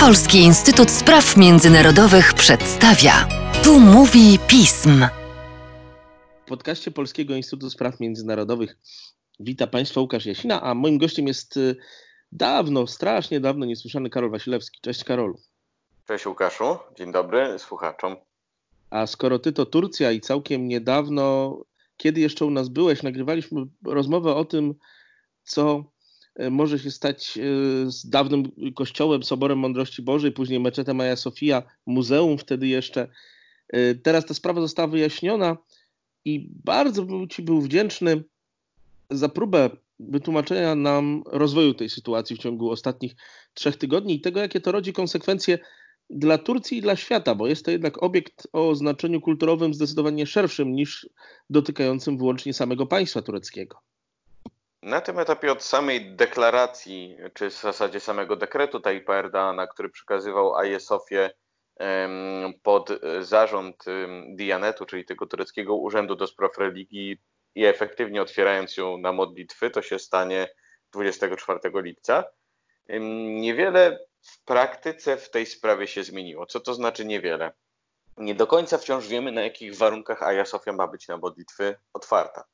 [0.00, 3.12] Polski Instytut Spraw Międzynarodowych przedstawia.
[3.64, 5.06] Tu mówi pism.
[6.44, 8.76] W podcaście Polskiego Instytutu Spraw Międzynarodowych
[9.40, 11.76] wita Państwa Łukasz Jasina, a moim gościem jest y,
[12.32, 14.80] dawno, strasznie dawno niesłyszany Karol Wasilewski.
[14.82, 15.38] Cześć Karolu.
[16.08, 18.16] Cześć Łukaszu, dzień dobry słuchaczom.
[18.90, 21.56] A skoro ty to Turcja i całkiem niedawno,
[21.96, 24.74] kiedy jeszcze u nas byłeś, nagrywaliśmy rozmowę o tym,
[25.44, 25.84] co
[26.50, 27.40] może się stać e,
[27.90, 28.42] z dawnym
[28.74, 33.08] kościołem, Soborem Mądrości Bożej, później meczetem Maja Sofia, muzeum wtedy jeszcze.
[33.68, 35.56] E, teraz ta sprawa została wyjaśniona
[36.24, 38.24] i bardzo bym Ci był wdzięczny
[39.10, 43.16] za próbę wytłumaczenia nam rozwoju tej sytuacji w ciągu ostatnich
[43.54, 45.58] trzech tygodni i tego, jakie to rodzi konsekwencje
[46.10, 50.74] dla Turcji i dla świata, bo jest to jednak obiekt o znaczeniu kulturowym zdecydowanie szerszym
[50.74, 51.08] niż
[51.50, 53.91] dotykającym wyłącznie samego państwa tureckiego.
[54.82, 60.56] Na tym etapie od samej deklaracji, czy w zasadzie samego dekretu Tayyipa Erdogana, który przekazywał
[60.56, 61.30] Aje Sofię
[62.62, 63.84] pod zarząd
[64.28, 67.18] Dianetu, czyli tego tureckiego Urzędu do Spraw Religii
[67.54, 70.48] i efektywnie otwierając ją na modlitwy, to się stanie
[70.92, 72.24] 24 lipca.
[73.40, 76.46] Niewiele w praktyce w tej sprawie się zmieniło.
[76.46, 77.52] Co to znaczy niewiele?
[78.16, 82.44] Nie do końca wciąż wiemy, na jakich warunkach Aja Sofia ma być na modlitwy otwarta.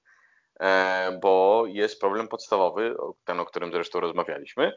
[0.61, 4.73] E, bo jest problem podstawowy, ten, o którym zresztą rozmawialiśmy,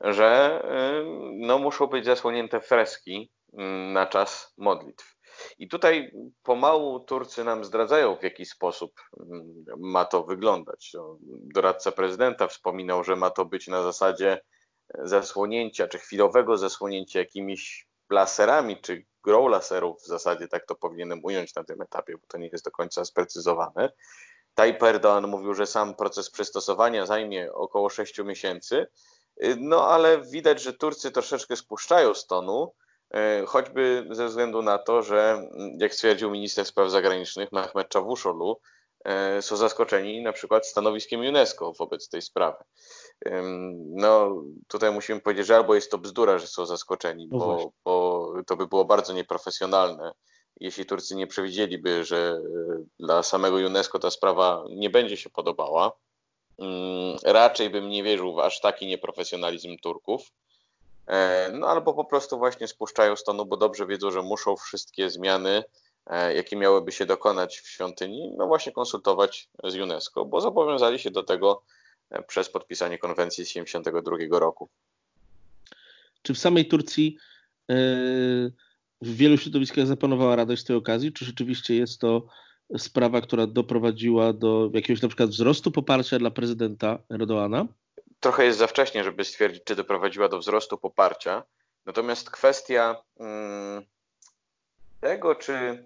[0.00, 5.16] że e, no, muszą być zasłonięte freski mm, na czas modlitw.
[5.58, 10.92] I tutaj pomału Turcy nam zdradzają, w jaki sposób mm, ma to wyglądać.
[11.54, 14.40] Doradca prezydenta wspominał, że ma to być na zasadzie
[14.98, 21.54] zasłonięcia, czy chwilowego zasłonięcia jakimiś laserami, czy grą laserów w zasadzie, tak to powinienem ująć
[21.54, 23.92] na tym etapie, bo to nie jest do końca sprecyzowane.
[24.54, 24.78] Tayyip
[25.26, 28.86] mówił, że sam proces przystosowania zajmie około 6 miesięcy,
[29.58, 32.72] no ale widać, że Turcy troszeczkę spuszczają z tonu,
[33.14, 35.42] e, choćby ze względu na to, że
[35.78, 38.60] jak stwierdził minister spraw zagranicznych Mehmet Cavusoglu,
[39.04, 42.64] e, są zaskoczeni na przykład stanowiskiem UNESCO wobec tej sprawy.
[43.94, 48.32] No, tutaj musimy powiedzieć, że albo jest to bzdura, że są zaskoczeni, no bo, bo
[48.46, 50.12] to by było bardzo nieprofesjonalne,
[50.62, 55.92] jeśli Turcy nie przewidzieliby, że e, dla samego UNESCO ta sprawa nie będzie się podobała.
[56.58, 60.32] Mm, raczej bym nie wierzył w aż taki nieprofesjonalizm Turków.
[61.06, 65.64] E, no albo po prostu właśnie spuszczają stonu, bo dobrze wiedzą, że muszą wszystkie zmiany,
[66.06, 71.10] e, jakie miałyby się dokonać w świątyni, no właśnie konsultować z UNESCO, bo zobowiązali się
[71.10, 71.62] do tego
[72.26, 74.68] przez podpisanie konwencji z 1972 roku.
[76.22, 77.16] Czy w samej Turcji
[77.70, 77.74] e,
[79.02, 81.12] w wielu środowiskach zapanowała radość z tej okazji?
[81.12, 82.26] Czy rzeczywiście jest to
[82.78, 87.66] sprawa, która doprowadziła do jakiegoś na przykład wzrostu poparcia dla prezydenta Erdoana?
[88.20, 91.42] Trochę jest za wcześnie, żeby stwierdzić, czy doprowadziła do wzrostu poparcia.
[91.86, 93.82] Natomiast kwestia mm,
[95.00, 95.84] tego, czy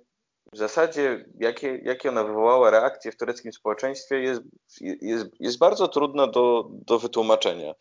[0.56, 4.43] w zasadzie jakie, jakie ona wywołała reakcje w tureckim społeczeństwie jest,
[4.81, 7.75] jest, jest bardzo trudna do, do wytłumaczenia.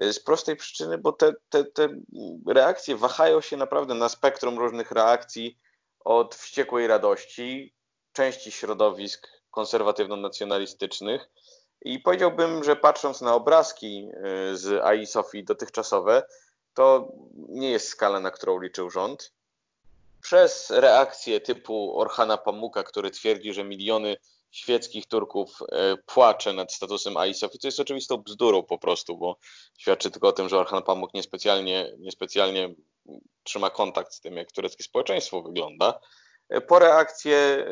[0.00, 1.88] Z prostej przyczyny, bo te, te, te
[2.46, 5.58] reakcje wahają się naprawdę na spektrum różnych reakcji
[6.04, 7.74] od wściekłej radości
[8.12, 11.28] części środowisk konserwatywno-nacjonalistycznych
[11.82, 14.08] i powiedziałbym, że patrząc na obrazki
[14.52, 16.22] y, z AI Sofii dotychczasowe,
[16.74, 17.12] to
[17.48, 19.32] nie jest skala, na którą liczył rząd
[20.22, 24.16] przez reakcje typu Orhana Pamuka, który twierdzi, że miliony
[24.50, 29.36] świeckich Turków e, płacze nad statusem AISOF i to jest oczywistą bzdurą po prostu, bo
[29.78, 32.74] świadczy tylko o tym, że Orhan Pamuk niespecjalnie, niespecjalnie
[33.42, 36.00] trzyma kontakt z tym, jak tureckie społeczeństwo wygląda.
[36.48, 37.66] E, po reakcje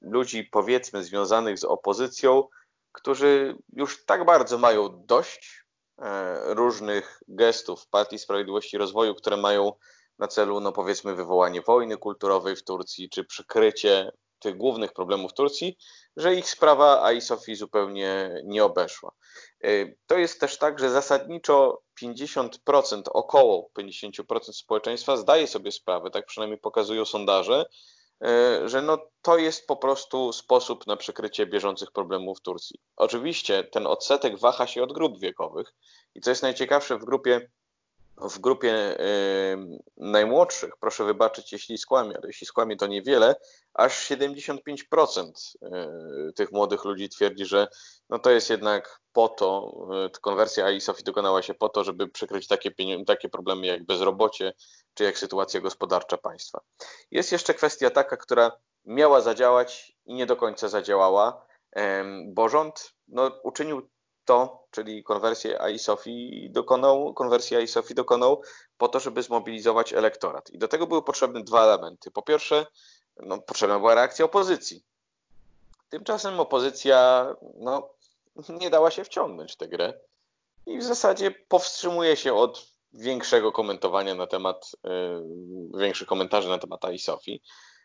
[0.00, 2.48] ludzi powiedzmy związanych z opozycją,
[2.92, 5.64] którzy już tak bardzo mają dość
[5.98, 9.72] e, różnych gestów Partii Sprawiedliwości i Rozwoju, które mają
[10.20, 15.76] na celu, no powiedzmy, wywołanie wojny kulturowej w Turcji, czy przykrycie tych głównych problemów Turcji,
[16.16, 19.12] że ich sprawa AI Sofii zupełnie nie obeszła.
[19.64, 26.26] Y, to jest też tak, że zasadniczo 50%, około 50% społeczeństwa zdaje sobie sprawę, tak
[26.26, 27.64] przynajmniej pokazują sondaże,
[28.24, 28.28] y,
[28.68, 32.80] że no to jest po prostu sposób na przykrycie bieżących problemów w Turcji.
[32.96, 35.72] Oczywiście ten odsetek waha się od grup wiekowych
[36.14, 37.50] i co jest najciekawsze w grupie
[38.22, 43.34] w grupie y, najmłodszych, proszę wybaczyć, jeśli skłamię, ale jeśli skłamię, to niewiele,
[43.74, 45.30] aż 75%
[45.62, 47.68] y, tych młodych ludzi twierdzi, że
[48.08, 49.72] no to jest jednak po to,
[50.06, 52.70] y, konwersja AI Sofi dokonała się po to, żeby przykryć takie,
[53.06, 54.52] takie problemy jak bezrobocie,
[54.94, 56.60] czy jak sytuacja gospodarcza państwa.
[57.10, 58.52] Jest jeszcze kwestia taka, która
[58.84, 61.46] miała zadziałać i nie do końca zadziałała,
[62.26, 63.88] bo rząd no, uczynił
[64.30, 68.42] to, czyli konwersję AI Sofii dokonał, konwersję AI Sofii dokonał
[68.78, 70.50] po to, żeby zmobilizować elektorat.
[70.50, 72.10] I do tego były potrzebne dwa elementy.
[72.10, 72.66] Po pierwsze,
[73.16, 74.84] no, potrzebna była reakcja opozycji.
[75.88, 77.90] Tymczasem opozycja no,
[78.48, 80.00] nie dała się wciągnąć w tę grę
[80.66, 86.84] i w zasadzie powstrzymuje się od większego komentowania na temat, yy, większych komentarzy na temat
[86.84, 87.42] AI Sofii.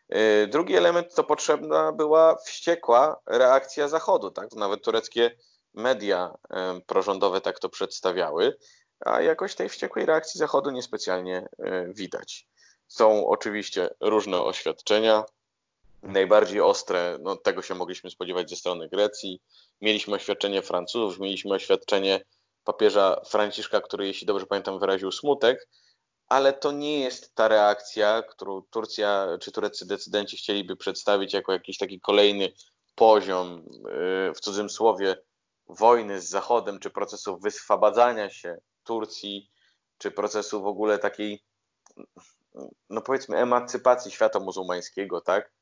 [0.08, 4.30] Yy, drugi element to potrzebna była wściekła reakcja Zachodu.
[4.30, 4.52] Tak?
[4.52, 5.36] Nawet tureckie
[5.76, 6.34] media
[6.86, 8.56] prorządowe tak to przedstawiały,
[9.00, 12.46] a jakoś tej wściekłej reakcji Zachodu niespecjalnie yy, widać.
[12.88, 15.24] Są oczywiście różne oświadczenia,
[16.02, 19.42] najbardziej ostre, no tego się mogliśmy spodziewać ze strony Grecji.
[19.80, 22.20] Mieliśmy oświadczenie Francuzów, mieliśmy oświadczenie
[22.64, 25.68] papieża Franciszka, który, jeśli dobrze pamiętam, wyraził smutek,
[26.28, 31.78] ale to nie jest ta reakcja, którą Turcja czy tureccy decydenci chcieliby przedstawić jako jakiś
[31.78, 32.52] taki kolejny
[32.94, 33.64] poziom,
[34.26, 35.16] yy, w cudzysłowie,
[35.68, 39.50] wojny z Zachodem, czy procesu wyswabadzania się Turcji,
[39.98, 41.42] czy procesu w ogóle takiej,
[42.90, 45.52] no powiedzmy, emancypacji świata muzułmańskiego, tak,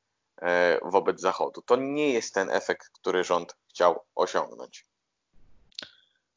[0.41, 0.47] yy,
[0.83, 1.61] wobec Zachodu.
[1.61, 4.85] To nie jest ten efekt, który rząd chciał osiągnąć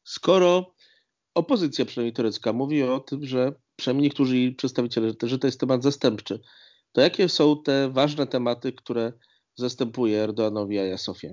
[0.09, 0.73] skoro
[1.33, 5.83] opozycja, przynajmniej turecka, mówi o tym, że przynajmniej niektórzy jej przedstawiciele, że to jest temat
[5.83, 6.39] zastępczy,
[6.91, 9.13] to jakie są te ważne tematy, które
[9.55, 11.29] zastępuje Erdoanowi Aja Sofia?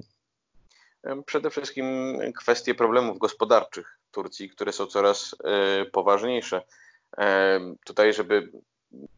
[1.27, 6.63] Przede wszystkim kwestie problemów gospodarczych Turcji, które są coraz e, poważniejsze.
[7.19, 8.53] E, tutaj, żeby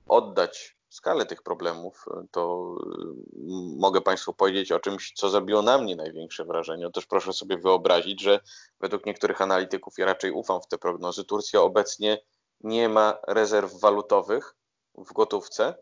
[0.08, 5.96] oddać skalę tych problemów, to y, mogę Państwu powiedzieć o czymś, co zrobiło na mnie
[5.96, 6.86] największe wrażenie.
[6.86, 8.40] Otóż proszę sobie wyobrazić, że
[8.80, 12.18] według niektórych analityków, ja raczej ufam w te prognozy, Turcja obecnie
[12.60, 14.54] nie ma rezerw walutowych
[14.94, 15.74] w gotówce,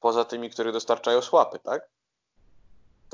[0.00, 1.90] poza tymi, które dostarczają słapy, tak?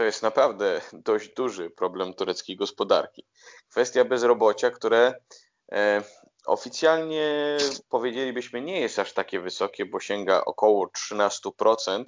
[0.00, 3.26] To jest naprawdę dość duży problem tureckiej gospodarki.
[3.70, 5.14] Kwestia bezrobocia, które
[5.72, 6.02] e,
[6.46, 7.56] Oficjalnie
[7.88, 12.04] powiedzielibyśmy nie jest aż takie wysokie, bo sięga około 13%,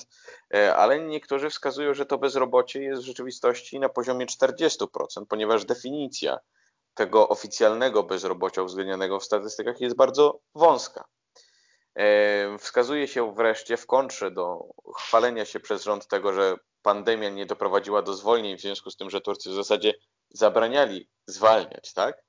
[0.54, 4.86] e, ale niektórzy wskazują, że to bezrobocie jest w rzeczywistości na poziomie 40%,
[5.28, 6.38] ponieważ definicja
[6.94, 11.04] tego oficjalnego bezrobocia uwzględnianego w statystykach jest bardzo wąska.
[11.94, 14.64] E, wskazuje się wreszcie w kontrze do
[14.96, 19.11] chwalenia się przez rząd tego, że pandemia nie doprowadziła do zwolnień, w związku z tym,
[19.11, 19.94] że Turcy w zasadzie
[20.31, 22.25] zabraniali zwalniać, tak?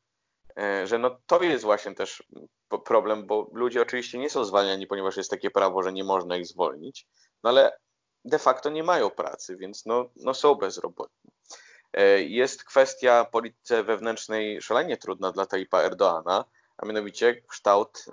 [0.58, 2.24] E, że no to jest właśnie też
[2.86, 6.48] problem, bo ludzie oczywiście nie są zwalniani, ponieważ jest takie prawo, że nie można ich
[6.48, 7.08] zwolnić,
[7.44, 7.78] no ale
[8.26, 11.32] de facto nie mają pracy, więc no, no są bezrobotni.
[11.94, 16.46] E, jest kwestia polityce wewnętrznej szalenie trudna dla Taipa Erdoana,
[16.78, 18.06] a mianowicie kształt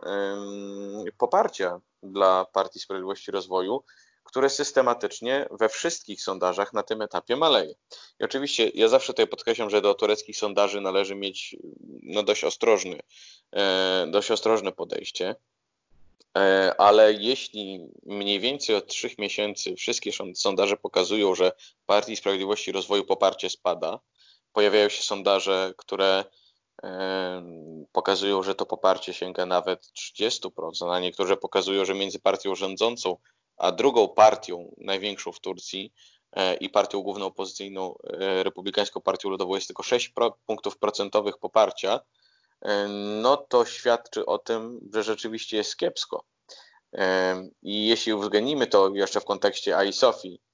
[1.19, 3.85] poparcia dla Partii Sprawiedliwości i Rozwoju,
[4.31, 7.75] które systematycznie we wszystkich sondażach na tym etapie maleje.
[8.21, 11.57] I oczywiście ja zawsze tutaj podkreślam, że do tureckich sondaży należy mieć
[12.03, 13.01] no, dość, ostrożny,
[13.53, 15.35] e, dość ostrożne podejście,
[16.39, 21.53] e, ale jeśli mniej więcej od trzech miesięcy wszystkie sondaże pokazują, że
[21.87, 24.01] Partii Sprawiedliwości i Rozwoju poparcie spada,
[24.53, 26.25] pojawiają się sondaże, które
[26.83, 27.43] e,
[27.93, 29.87] pokazują, że to poparcie sięga nawet
[30.17, 30.51] 30%,
[30.93, 33.17] a niektóre pokazują, że między partią rządzącą
[33.61, 35.93] a drugą partią największą w Turcji
[36.33, 40.13] e, i partią główną opozycyjną, e, Republikańską Partią Ludową jest tylko 6
[40.47, 42.01] punktów procentowych poparcia,
[42.63, 42.89] e,
[43.23, 46.25] no to świadczy o tym, że rzeczywiście jest kiepsko.
[47.63, 49.91] I jeśli uwzględnimy to jeszcze w kontekście AI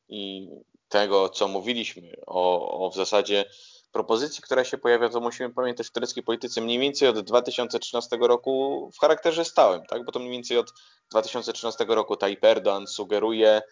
[0.08, 0.48] i
[0.88, 3.44] tego, co mówiliśmy o, o w zasadzie
[3.92, 8.90] propozycji, która się pojawia, to musimy pamiętać w tureckiej polityce mniej więcej od 2013 roku
[8.94, 10.04] w charakterze stałym, tak?
[10.04, 10.72] bo to mniej więcej od
[11.10, 13.62] 2013 roku Tayyip Erdoğan sugeruje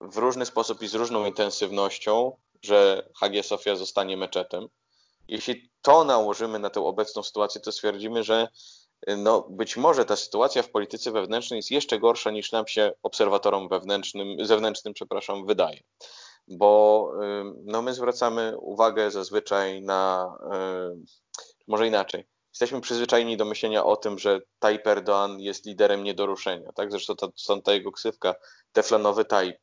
[0.00, 4.68] w różny sposób i z różną intensywnością, że Hagia Sofia zostanie meczetem.
[5.28, 8.48] Jeśli to nałożymy na tę obecną sytuację, to stwierdzimy, że
[9.06, 13.68] no, być może ta sytuacja w polityce wewnętrznej jest jeszcze gorsza niż nam się obserwatorom
[13.68, 15.80] wewnętrznym, zewnętrznym przepraszam, wydaje
[16.48, 17.12] bo
[17.64, 20.32] no, my zwracamy uwagę zazwyczaj na,
[21.66, 22.24] może inaczej,
[22.58, 26.72] jesteśmy przyzwyczajeni do myślenia o tym, że Tayyip Erdoğan jest liderem nie do ruszenia.
[26.72, 26.90] Tak?
[26.90, 28.34] Zresztą ta, stąd ta jego ksywka,
[28.72, 29.58] teflonowy Tayyip,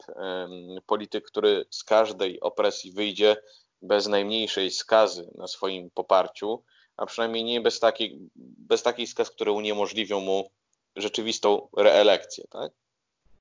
[0.85, 3.37] polityk, który z każdej opresji wyjdzie
[3.81, 6.63] bez najmniejszej skazy na swoim poparciu,
[6.97, 7.79] a przynajmniej nie bez
[8.39, 10.51] bez takich skaz, które uniemożliwią mu
[10.95, 12.43] rzeczywistą reelekcję.
[12.49, 12.71] Tak?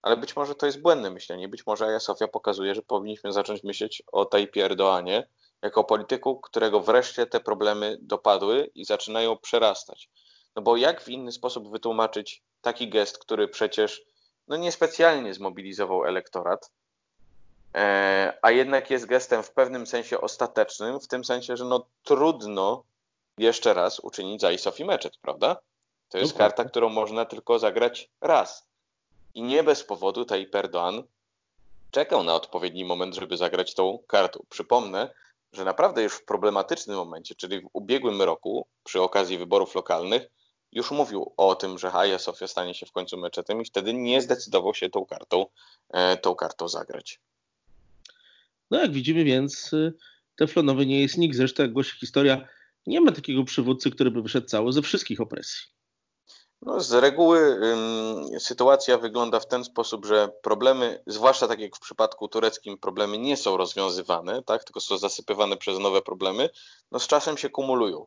[0.04, 1.48] ale być może to jest błędne myślenie.
[1.48, 5.22] Być może Sofia pokazuje, że powinniśmy zacząć myśleć o Tayyipie Erdoğanie
[5.64, 10.10] jako polityku, którego wreszcie te problemy dopadły i zaczynają przerastać.
[10.56, 14.02] No bo jak w inny sposób wytłumaczyć taki gest, który przecież
[14.48, 16.70] no niespecjalnie zmobilizował elektorat,
[17.74, 22.84] e, a jednak jest gestem w pewnym sensie ostatecznym, w tym sensie, że no trudno
[23.38, 25.56] jeszcze raz uczynić za Sofi Meczet, prawda?
[26.08, 26.56] To jest Dokładnie.
[26.56, 28.68] karta, którą można tylko zagrać raz.
[29.34, 31.02] I nie bez powodu Tayyip Erdoğan
[31.90, 34.44] czekał na odpowiedni moment, żeby zagrać tą kartą.
[34.48, 35.14] Przypomnę,
[35.54, 40.26] że naprawdę już w problematycznym momencie, czyli w ubiegłym roku, przy okazji wyborów lokalnych,
[40.72, 44.22] już mówił o tym, że Hagia Sofia stanie się w końcu meczetem i wtedy nie
[44.22, 45.46] zdecydował się tą kartą,
[45.90, 47.20] e, tą kartą zagrać.
[48.70, 49.94] No jak widzimy więc y,
[50.36, 51.36] teflonowy nie jest nikt.
[51.36, 52.48] Zresztą jak głosi historia,
[52.86, 55.73] nie ma takiego przywódcy, który by wyszedł cały ze wszystkich opresji.
[56.64, 61.80] No, z reguły ym, sytuacja wygląda w ten sposób, że problemy, zwłaszcza tak jak w
[61.80, 66.50] przypadku tureckim, problemy nie są rozwiązywane, tak, tylko są zasypywane przez nowe problemy,
[66.90, 68.06] no z czasem się kumulują.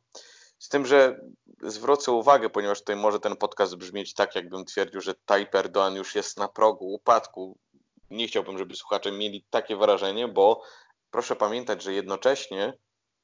[0.59, 1.19] Z tym, że
[1.61, 6.15] zwrócę uwagę, ponieważ tutaj może ten podcast brzmieć tak, jakbym twierdził, że Tayyip Erdoğan już
[6.15, 7.57] jest na progu upadku.
[8.09, 10.61] Nie chciałbym, żeby słuchacze mieli takie wrażenie, bo
[11.11, 12.77] proszę pamiętać, że jednocześnie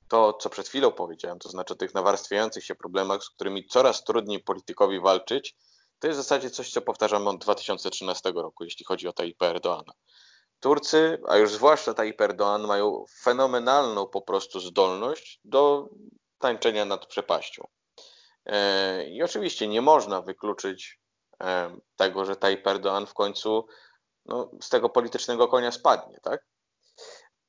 [0.08, 4.04] to, co przed chwilą powiedziałem, to znaczy o tych nawarstwiających się problemach, z którymi coraz
[4.04, 5.56] trudniej politykowi walczyć,
[6.00, 9.92] to jest w zasadzie coś, co powtarzamy od 2013 roku, jeśli chodzi o Tayyip Erdoğana.
[10.60, 15.90] Turcy, a już zwłaszcza Tayyip Erdoğan, mają fenomenalną po prostu zdolność do
[16.40, 17.68] tańczenia nad przepaścią.
[18.46, 21.00] E, I oczywiście nie można wykluczyć
[21.44, 23.68] e, tego, że Tayyip Erdoğan w końcu
[24.26, 26.46] no, z tego politycznego konia spadnie, tak?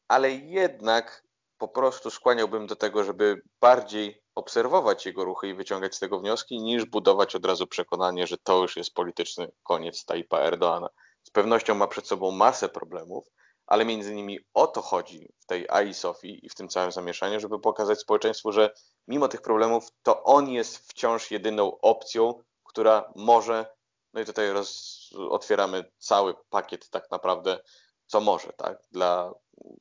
[0.08, 1.23] Ale jednak
[1.58, 6.62] po prostu skłaniałbym do tego, żeby bardziej obserwować jego ruchy i wyciągać z tego wnioski,
[6.62, 10.88] niż budować od razu przekonanie, że to już jest polityczny koniec Tayyipa Erdoana.
[11.22, 13.24] Z pewnością ma przed sobą masę problemów,
[13.66, 17.40] ale między innymi o to chodzi w tej AI Sofii i w tym całym zamieszaniu,
[17.40, 18.74] żeby pokazać społeczeństwu, że
[19.08, 23.66] mimo tych problemów to on jest wciąż jedyną opcją, która może,
[24.12, 27.58] no i tutaj roz, otwieramy cały pakiet tak naprawdę,
[28.06, 29.32] co może, tak, dla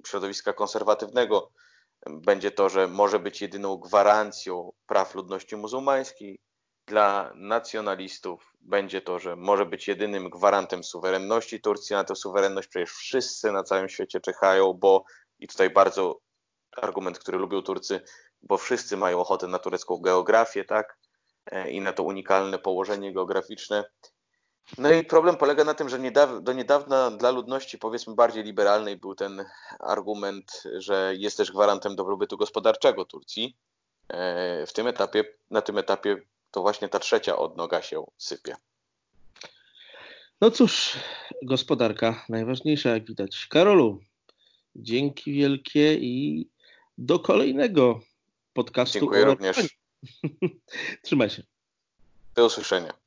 [0.08, 1.52] środowiska konserwatywnego
[2.10, 6.40] będzie to, że może być jedyną gwarancją praw ludności muzułmańskiej.
[6.88, 11.94] Dla nacjonalistów będzie to, że może być jedynym gwarantem suwerenności Turcji.
[11.94, 15.04] Na tę suwerenność przecież wszyscy na całym świecie czekają, bo
[15.40, 16.20] i tutaj bardzo
[16.78, 18.02] argument, który lubią Turcy,
[18.42, 20.98] bo wszyscy mają ochotę na turecką geografię, tak?
[21.70, 23.84] I na to unikalne położenie geograficzne.
[24.78, 28.98] No i problem polega na tym, że niedaw do niedawna dla ludności powiedzmy bardziej liberalnej
[28.98, 29.46] był ten
[29.80, 33.58] argument, że jest też gwarantem dobrobytu gospodarczego Turcji.
[34.10, 38.56] E, w tym etapie, na tym etapie to właśnie ta trzecia odnoga się sypie.
[40.42, 40.98] No cóż,
[41.44, 43.48] gospodarka najważniejsza, jak widać.
[43.50, 44.00] Karolu,
[44.76, 46.48] dzięki wielkie i
[46.98, 48.00] do kolejnego
[48.54, 49.00] podcastu.
[49.00, 49.58] Dziękuję również.
[51.04, 51.44] Trzymaj się.
[52.36, 53.03] Do usłyszenia.